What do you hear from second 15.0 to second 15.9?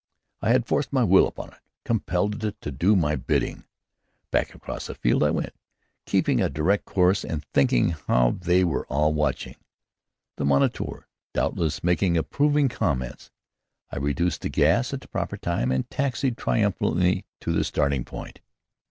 the proper time, and